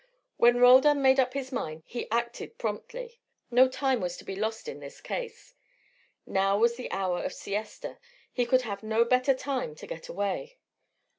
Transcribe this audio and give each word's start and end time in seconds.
When 0.37 0.57
Roldan 0.57 0.99
made 1.03 1.19
up 1.19 1.35
his 1.35 1.51
mind 1.51 1.83
he 1.85 2.09
acted 2.09 2.57
promptly. 2.57 3.19
No 3.51 3.67
time 3.69 4.01
was 4.01 4.17
to 4.17 4.25
be 4.25 4.35
lost 4.35 4.67
in 4.67 4.79
this 4.79 4.99
case. 4.99 5.53
Now 6.25 6.57
was 6.57 6.75
the 6.75 6.91
hour 6.91 7.21
of 7.23 7.33
siesta; 7.33 7.99
he 8.33 8.47
could 8.47 8.63
have 8.63 8.81
no 8.81 9.05
better 9.05 9.35
time 9.35 9.75
to 9.75 9.85
get 9.85 10.09
away. 10.09 10.57